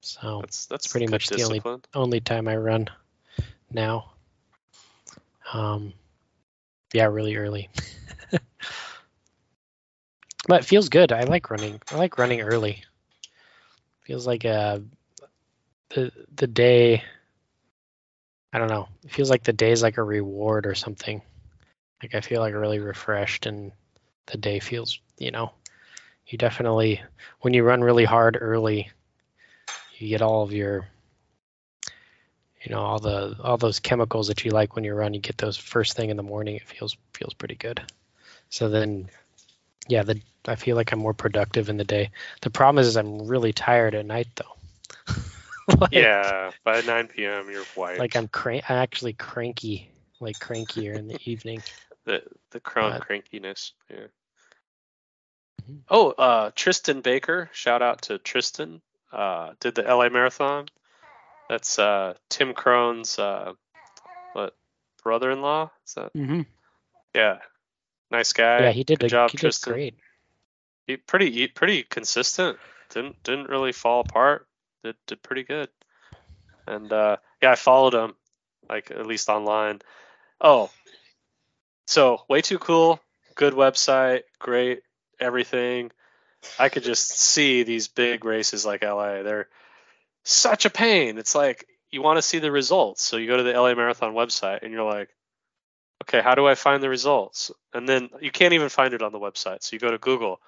[0.00, 1.62] So That's that's pretty much the only-
[1.94, 2.88] only time I run
[3.70, 4.13] now.
[5.52, 5.92] Um,
[6.92, 7.68] yeah, really early.
[10.48, 11.12] but it feels good.
[11.12, 11.80] I like running.
[11.90, 12.82] I like running early.
[14.02, 14.80] Feels like uh
[15.90, 17.02] the the day.
[18.52, 18.88] I don't know.
[19.04, 21.20] It feels like the day's like a reward or something.
[22.02, 23.72] Like I feel like really refreshed, and
[24.26, 25.00] the day feels.
[25.18, 25.52] You know,
[26.26, 27.02] you definitely
[27.40, 28.90] when you run really hard early,
[29.98, 30.86] you get all of your
[32.64, 35.38] you know all the all those chemicals that you like when you run you get
[35.38, 37.80] those first thing in the morning it feels feels pretty good
[38.50, 39.08] so then
[39.88, 42.96] yeah the i feel like i'm more productive in the day the problem is, is
[42.96, 45.14] i'm really tired at night though
[45.80, 47.50] like, Yeah, by 9 p.m.
[47.50, 47.98] you're white.
[47.98, 51.62] like i'm crank i'm actually cranky like crankier in the evening
[52.04, 53.72] the the crown But- crankiness.
[53.90, 54.06] Yeah.
[55.70, 55.80] Mhm.
[55.88, 57.48] Oh, uh, Tristan Baker.
[57.52, 58.82] Shout out to Tristan.
[59.12, 60.66] Uh, did the LA Marathon.
[61.48, 63.52] That's uh, Tim Krone's uh,
[64.32, 64.56] what
[65.02, 65.70] brother-in-law?
[65.86, 66.12] Is that?
[66.14, 66.42] mm-hmm.
[67.14, 67.38] Yeah.
[68.10, 68.60] Nice guy.
[68.60, 69.94] yeah he did Good a, job, he did great
[70.86, 72.58] He pretty he pretty consistent.
[72.90, 74.46] Didn't didn't really fall apart.
[74.82, 75.68] Did did pretty good.
[76.66, 78.14] And uh, yeah, I followed him,
[78.68, 79.80] like at least online.
[80.40, 80.70] Oh,
[81.86, 83.00] so way too cool.
[83.34, 84.82] Good website, great
[85.20, 85.90] everything.
[86.58, 89.22] I could just see these big races like LA.
[89.22, 89.48] They're
[90.24, 91.18] such a pain.
[91.18, 94.14] It's like you want to see the results, so you go to the LA Marathon
[94.14, 95.10] website and you're like,
[96.02, 97.50] okay, how do I find the results?
[97.72, 99.62] And then you can't even find it on the website.
[99.62, 100.40] So you go to Google,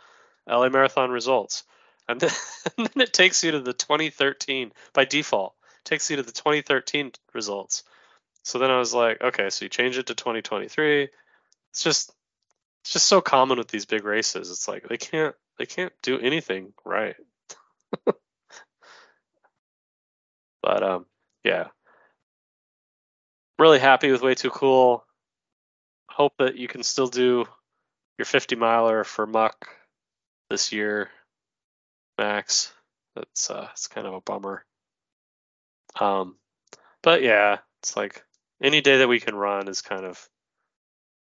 [0.49, 1.65] LA Marathon results,
[2.09, 2.31] and then,
[2.79, 5.55] and then it takes you to the 2013 by default.
[5.85, 7.85] Takes you to the 2013 results.
[8.43, 11.09] So then I was like, okay, so you change it to 2023.
[11.71, 12.13] It's just
[12.83, 14.51] it's just so common with these big races.
[14.51, 17.17] It's like they can't they can't do anything right.
[20.67, 21.07] but um
[21.45, 21.69] yeah.
[23.57, 25.05] Really happy with way too cool.
[26.11, 27.47] Hope that you can still do
[28.19, 29.53] your 50 miler for MUC
[30.51, 31.09] this year,
[32.19, 32.73] Max.
[33.15, 34.65] That's uh it's kind of a bummer.
[36.01, 36.37] Um
[37.01, 38.25] but yeah, it's like
[38.61, 40.29] any day that we can run is kind of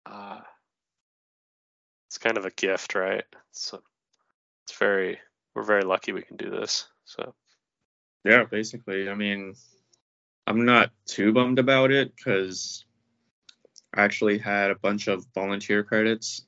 [0.06, 0.40] uh
[2.08, 3.24] it's kind of a gift, right?
[3.52, 3.82] So
[4.64, 5.18] it's very
[5.54, 6.88] we're very lucky we can do this.
[7.04, 7.34] So
[8.28, 9.08] Yeah, basically.
[9.08, 9.54] I mean,
[10.46, 12.84] I'm not too bummed about it because
[13.94, 16.44] I actually had a bunch of volunteer credits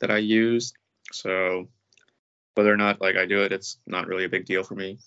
[0.00, 0.74] that I used.
[1.12, 1.68] So
[2.56, 4.98] whether or not like I do it, it's not really a big deal for me.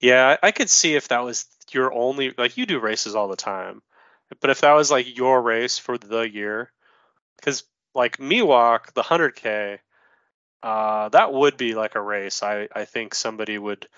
[0.00, 3.36] yeah, I, could see if that was your only like you do races all the
[3.36, 3.82] time,
[4.40, 6.72] but if that was like your race for the year,
[7.36, 9.78] because like Miwok, the hundred k,
[10.62, 12.42] uh, that would be like a race.
[12.42, 13.88] I I think somebody would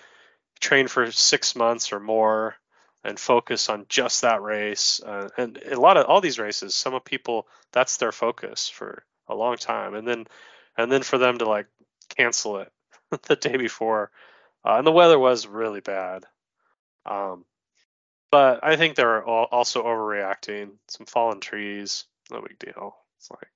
[0.59, 2.55] train for six months or more
[3.03, 5.01] and focus on just that race.
[5.03, 9.03] Uh, and a lot of all these races, some of people that's their focus for
[9.27, 10.27] a long time, and then
[10.77, 11.67] and then for them to like
[12.15, 12.71] cancel it
[13.23, 14.11] the day before,
[14.65, 16.25] uh, and the weather was really bad.
[17.05, 17.45] Um,
[18.31, 20.71] but I think they're al- also overreacting.
[20.87, 22.95] Some fallen trees, no big deal.
[23.17, 23.49] It's like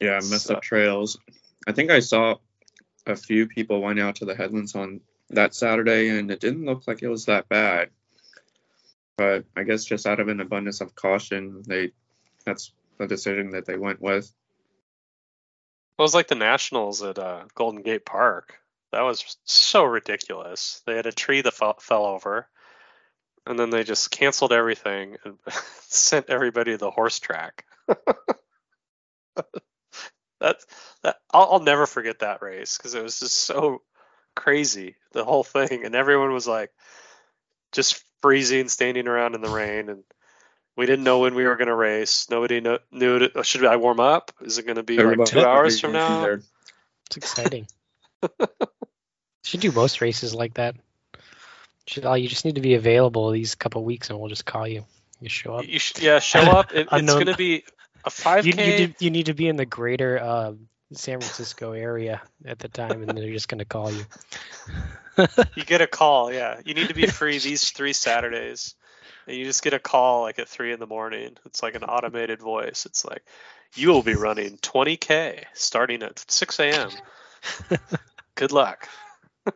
[0.00, 1.18] Yeah, it's, messed uh, up trails.
[1.68, 2.36] I think I saw
[3.06, 6.88] a few people went out to the headlands on that Saturday and it didn't look
[6.88, 7.90] like it was that bad.
[9.18, 11.92] But I guess just out of an abundance of caution, they
[12.46, 14.32] that's the decision that they went with.
[15.98, 18.54] It was like the Nationals at uh, Golden Gate Park.
[18.92, 20.80] That was so ridiculous.
[20.86, 22.48] They had a tree that fell, fell over,
[23.44, 25.36] and then they just canceled everything and
[25.80, 27.66] sent everybody to the horse track.
[30.40, 30.66] That's
[31.02, 31.16] that.
[31.32, 33.82] I'll, I'll never forget that race because it was just so
[34.34, 36.70] crazy, the whole thing, and everyone was like
[37.72, 40.04] just freezing, standing around in the rain, and
[40.76, 42.28] we didn't know when we were going to race.
[42.30, 43.18] Nobody kno- knew.
[43.18, 44.30] To, oh, should I warm up?
[44.40, 46.38] Is it going to be like two hours from now?
[47.06, 47.66] It's exciting.
[49.44, 50.76] Should do most races like that.
[51.86, 54.68] Should all you just need to be available these couple weeks and we'll just call
[54.68, 54.84] you.
[55.22, 55.66] You show up.
[55.66, 56.74] You should, yeah, show up.
[56.74, 57.64] It, it's going to be
[58.08, 58.44] a 5K.
[58.44, 60.52] You, you, need, you need to be in the greater uh,
[60.92, 64.04] San Francisco area at the time, and they're just going to call you.
[65.56, 66.32] You get a call.
[66.32, 68.74] Yeah, you need to be free these three Saturdays,
[69.26, 71.36] and you just get a call like at three in the morning.
[71.44, 72.86] It's like an automated voice.
[72.86, 73.22] It's like
[73.74, 76.90] you will be running 20k starting at 6 a.m.
[78.36, 78.88] Good luck.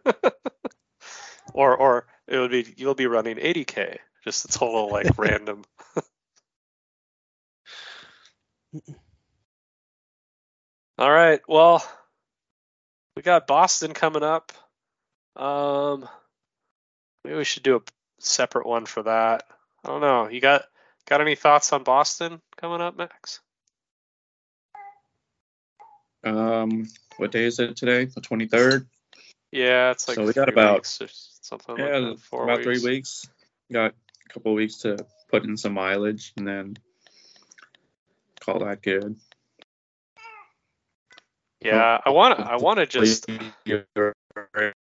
[1.54, 5.64] or or it would be you'll be running 80k, just a total like random.
[10.98, 11.40] All right.
[11.48, 11.84] Well,
[13.16, 14.52] we got Boston coming up.
[15.36, 16.08] Um,
[17.24, 17.80] maybe we should do a
[18.20, 19.44] separate one for that.
[19.84, 20.28] I don't know.
[20.28, 20.64] You got
[21.08, 23.40] got any thoughts on Boston coming up, Max?
[26.24, 28.04] Um, what day is it today?
[28.04, 28.86] The twenty third.
[29.50, 31.76] Yeah, it's like So we got about- something.
[31.76, 32.80] Yeah, like that, four about weeks.
[32.80, 33.28] three weeks.
[33.72, 33.92] Got
[34.30, 36.76] a couple weeks to put in some mileage and then
[38.44, 39.16] call that good.
[41.62, 42.44] Yeah, I want to.
[42.44, 43.28] I want to just.
[43.66, 43.84] you're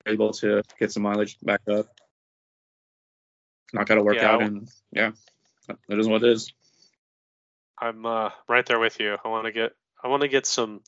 [0.06, 1.86] able to get some mileage back up.
[3.72, 5.12] Not got to work Yeah, out and yeah,
[5.88, 6.52] that is what it is.
[7.80, 9.16] I'm uh, right there with you.
[9.24, 9.72] I want to get.
[10.02, 10.82] I want to get some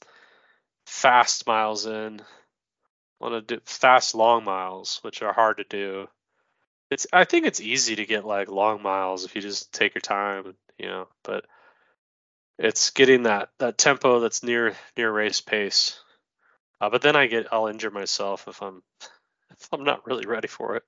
[0.87, 2.21] fast miles in.
[2.21, 2.25] I
[3.25, 6.09] want to do fast long miles, which are hard to do.
[6.91, 7.07] It's.
[7.13, 10.55] I think it's easy to get like long miles if you just take your time,
[10.79, 11.09] you know.
[11.25, 11.47] But
[12.61, 16.01] it's getting that that tempo that's near near race pace.
[16.81, 17.49] Uh, but then I get.
[17.53, 18.83] I'll injure myself if I'm
[19.53, 20.85] if I'm not really ready for it.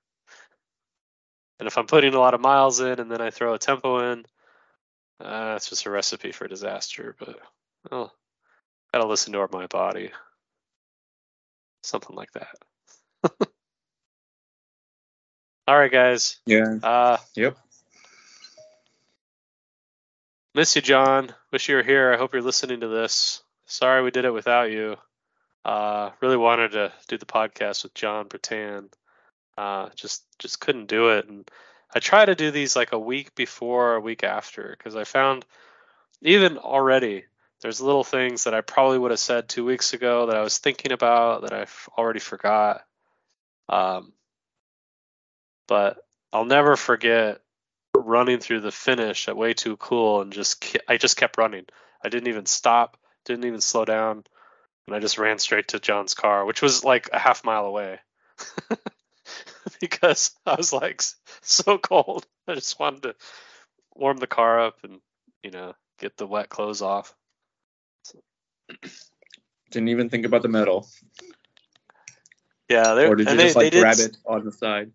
[1.59, 4.11] And if I'm putting a lot of miles in and then I throw a tempo
[4.13, 4.25] in,
[5.21, 7.39] uh, it's just a recipe for disaster, but
[7.91, 8.11] oh,
[8.93, 10.11] gotta listen to my body.
[11.83, 12.55] Something like that.
[15.67, 16.39] All right, guys.
[16.45, 16.79] Yeah.
[16.83, 17.57] Uh, Yep.
[20.53, 21.33] Miss you, John.
[21.51, 22.13] Wish you were here.
[22.13, 23.41] I hope you're listening to this.
[23.65, 24.97] Sorry we did it without you.
[25.65, 28.89] Uh, really wanted to do the podcast with John Bertan.
[29.57, 31.49] Uh, just just couldn't do it, and
[31.93, 35.45] I try to do these like a week before, a week after, because I found
[36.21, 37.25] even already
[37.61, 40.57] there's little things that I probably would have said two weeks ago that I was
[40.57, 42.81] thinking about that I've already forgot.
[43.69, 44.11] Um,
[45.67, 47.39] but I'll never forget
[48.05, 51.65] running through the finish at way too cool and just ke- I just kept running.
[52.03, 54.23] I didn't even stop, didn't even slow down,
[54.87, 57.99] and I just ran straight to John's car, which was like a half mile away.
[59.81, 61.01] because I was like
[61.41, 62.25] so cold.
[62.47, 63.15] I just wanted to
[63.95, 64.99] warm the car up and
[65.43, 67.13] you know get the wet clothes off.
[69.71, 70.87] Didn't even think about the medal,
[72.69, 74.51] Yeah, they or did you they, just like they did grab s- it on the
[74.51, 74.91] side?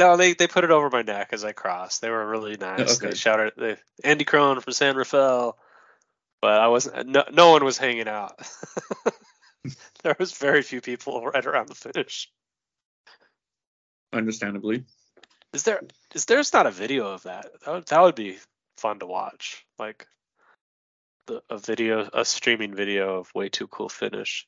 [0.00, 2.00] No, they they put it over my neck as I crossed.
[2.00, 2.96] They were really nice.
[2.96, 5.58] They shouted they, Andy Krone from San Rafael,
[6.40, 7.06] but I wasn't.
[7.06, 8.32] No, no one was hanging out.
[10.02, 12.30] there was very few people right around the finish.
[14.10, 14.84] Understandably.
[15.52, 15.82] Is there?
[16.14, 17.48] Is there's not a video of that?
[17.66, 18.38] That would, that would be
[18.78, 19.66] fun to watch.
[19.78, 20.06] Like
[21.26, 24.46] the a video, a streaming video of way too cool finish,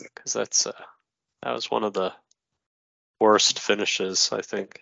[0.00, 0.72] because that's uh,
[1.44, 2.12] that was one of the
[3.20, 4.80] worst finishes I think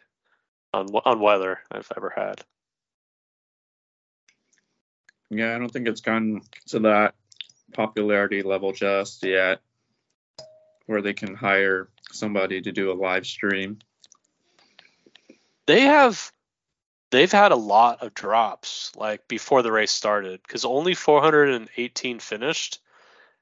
[0.72, 2.42] on on weather I've ever had.
[5.30, 7.14] Yeah, I don't think it's gotten to that
[7.72, 9.60] popularity level just yet,
[10.86, 13.78] where they can hire somebody to do a live stream.
[15.66, 16.30] they have
[17.10, 22.80] they've had a lot of drops like before the race started because only 418 finished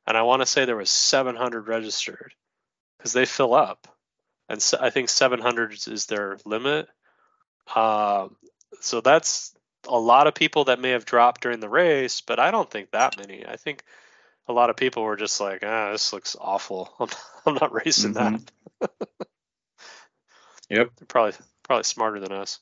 [0.07, 2.35] and i want to say there was 700 registered
[2.97, 3.87] because they fill up
[4.49, 6.89] and so i think 700 is their limit
[7.75, 8.37] um,
[8.81, 9.55] so that's
[9.89, 12.91] a lot of people that may have dropped during the race but i don't think
[12.91, 13.83] that many i think
[14.49, 17.09] a lot of people were just like ah this looks awful i'm,
[17.47, 18.49] I'm not racing that Mhm.
[20.71, 20.91] Yep.
[20.97, 22.61] they're probably probably smarter than us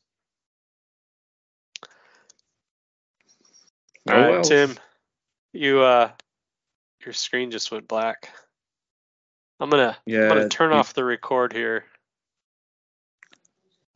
[4.09, 4.43] All right, well.
[4.43, 4.77] Tim,
[5.53, 6.11] you uh,
[7.05, 8.31] your screen just went black.
[9.61, 10.23] I'm gonna Yeah.
[10.23, 11.85] I'm gonna turn you- off the record here.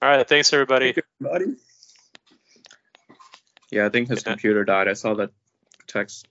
[0.03, 0.95] All right, thanks everybody.
[1.21, 1.57] Everybody.
[3.71, 4.89] Yeah, I think his Good computer died.
[4.89, 5.31] I saw that
[5.87, 6.29] text